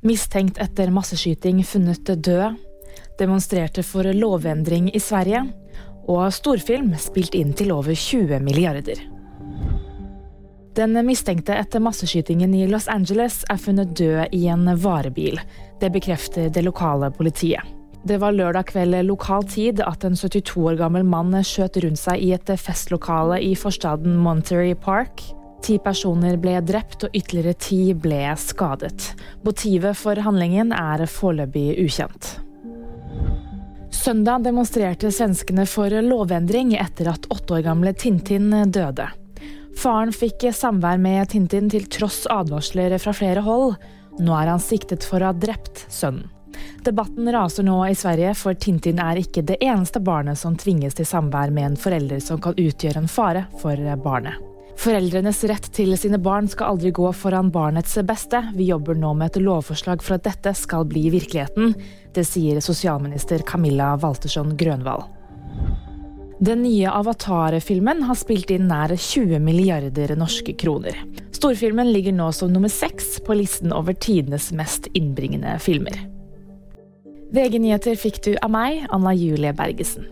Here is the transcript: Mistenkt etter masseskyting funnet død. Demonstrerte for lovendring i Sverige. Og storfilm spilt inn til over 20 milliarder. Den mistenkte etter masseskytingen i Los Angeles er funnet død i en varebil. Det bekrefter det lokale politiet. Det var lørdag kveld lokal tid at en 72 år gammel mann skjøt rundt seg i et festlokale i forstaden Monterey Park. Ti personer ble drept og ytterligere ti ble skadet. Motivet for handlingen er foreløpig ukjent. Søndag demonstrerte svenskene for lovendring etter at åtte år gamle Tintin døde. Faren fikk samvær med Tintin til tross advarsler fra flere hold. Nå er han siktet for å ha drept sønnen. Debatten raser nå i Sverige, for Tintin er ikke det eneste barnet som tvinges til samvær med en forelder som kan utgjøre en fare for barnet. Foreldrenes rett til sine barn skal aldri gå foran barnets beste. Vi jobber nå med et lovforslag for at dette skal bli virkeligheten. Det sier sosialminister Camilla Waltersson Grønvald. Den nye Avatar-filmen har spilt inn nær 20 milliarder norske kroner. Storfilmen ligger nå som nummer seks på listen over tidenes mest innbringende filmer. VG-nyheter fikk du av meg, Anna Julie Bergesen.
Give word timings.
Mistenkt 0.00 0.56
etter 0.58 0.88
masseskyting 0.90 1.64
funnet 1.64 2.06
død. 2.08 2.54
Demonstrerte 3.18 3.82
for 3.84 4.06
lovendring 4.16 4.88
i 4.94 5.00
Sverige. 5.00 5.42
Og 6.08 6.30
storfilm 6.32 6.94
spilt 6.96 7.36
inn 7.36 7.52
til 7.52 7.72
over 7.74 7.92
20 7.92 8.40
milliarder. 8.40 9.02
Den 10.78 10.96
mistenkte 11.04 11.52
etter 11.52 11.82
masseskytingen 11.84 12.54
i 12.56 12.64
Los 12.70 12.88
Angeles 12.88 13.42
er 13.52 13.60
funnet 13.60 13.92
død 13.98 14.32
i 14.32 14.46
en 14.48 14.70
varebil. 14.80 15.36
Det 15.80 15.90
bekrefter 15.92 16.48
det 16.48 16.64
lokale 16.64 17.10
politiet. 17.12 17.60
Det 18.00 18.16
var 18.22 18.32
lørdag 18.32 18.70
kveld 18.70 18.96
lokal 19.04 19.44
tid 19.44 19.82
at 19.84 20.06
en 20.08 20.16
72 20.16 20.56
år 20.56 20.78
gammel 20.80 21.04
mann 21.04 21.36
skjøt 21.44 21.76
rundt 21.84 22.00
seg 22.00 22.24
i 22.24 22.32
et 22.32 22.54
festlokale 22.56 23.36
i 23.44 23.52
forstaden 23.52 24.16
Monterey 24.16 24.72
Park. 24.72 25.20
Ti 25.60 25.76
personer 25.84 26.38
ble 26.40 26.56
drept 26.64 27.04
og 27.06 27.16
ytterligere 27.16 27.56
ti 27.60 27.80
ble 27.92 28.22
skadet. 28.40 29.12
Motivet 29.44 29.98
for 29.98 30.20
handlingen 30.24 30.72
er 30.72 31.04
foreløpig 31.10 31.74
ukjent. 31.84 32.30
Søndag 34.00 34.46
demonstrerte 34.46 35.10
svenskene 35.12 35.66
for 35.68 35.92
lovendring 36.06 36.72
etter 36.78 37.10
at 37.12 37.26
åtte 37.28 37.58
år 37.58 37.66
gamle 37.66 37.92
Tintin 37.92 38.48
døde. 38.72 39.10
Faren 39.76 40.12
fikk 40.14 40.46
samvær 40.56 41.00
med 41.00 41.28
Tintin 41.32 41.68
til 41.72 41.84
tross 41.92 42.22
advarsler 42.30 42.96
fra 43.02 43.12
flere 43.16 43.44
hold. 43.44 43.74
Nå 44.20 44.36
er 44.36 44.52
han 44.54 44.62
siktet 44.62 45.04
for 45.06 45.20
å 45.20 45.30
ha 45.30 45.36
drept 45.36 45.84
sønnen. 45.92 46.30
Debatten 46.84 47.28
raser 47.32 47.64
nå 47.64 47.76
i 47.86 47.94
Sverige, 47.96 48.34
for 48.34 48.56
Tintin 48.58 49.00
er 49.00 49.20
ikke 49.20 49.44
det 49.46 49.60
eneste 49.64 50.00
barnet 50.02 50.40
som 50.40 50.56
tvinges 50.58 50.96
til 50.98 51.08
samvær 51.08 51.52
med 51.54 51.70
en 51.70 51.80
forelder 51.80 52.20
som 52.24 52.40
kan 52.42 52.58
utgjøre 52.58 53.04
en 53.04 53.10
fare 53.10 53.46
for 53.60 53.76
barnet. 54.04 54.49
Foreldrenes 54.80 55.42
rett 55.44 55.66
til 55.76 55.92
sine 56.00 56.16
barn 56.22 56.46
skal 56.48 56.72
aldri 56.72 56.88
gå 56.96 57.10
foran 57.12 57.50
barnets 57.52 57.98
beste. 58.08 58.38
Vi 58.56 58.70
jobber 58.70 58.96
nå 58.96 59.10
med 59.12 59.28
et 59.28 59.42
lovforslag 59.44 60.00
for 60.00 60.16
at 60.16 60.24
dette 60.24 60.54
skal 60.56 60.86
bli 60.88 61.10
virkeligheten. 61.12 61.74
Det 62.16 62.24
sier 62.24 62.62
sosialminister 62.64 63.44
Camilla 63.44 63.92
Waltersson 64.00 64.54
Grønvald. 64.56 65.04
Den 66.40 66.62
nye 66.64 66.88
Avatar-filmen 66.88 68.06
har 68.08 68.16
spilt 68.16 68.48
inn 68.54 68.70
nær 68.70 68.94
20 68.96 69.42
milliarder 69.44 70.14
norske 70.16 70.54
kroner. 70.56 70.96
Storfilmen 71.36 71.90
ligger 71.92 72.16
nå 72.16 72.30
som 72.32 72.48
nummer 72.54 72.72
seks 72.72 73.18
på 73.26 73.36
listen 73.36 73.74
over 73.76 73.92
tidenes 73.92 74.48
mest 74.56 74.88
innbringende 74.96 75.58
filmer. 75.60 76.06
VG-nyheter 77.36 78.00
fikk 78.00 78.22
du 78.24 78.32
av 78.40 78.48
meg, 78.56 78.86
Anna 78.88 79.12
Julie 79.12 79.52
Bergesen. 79.52 80.08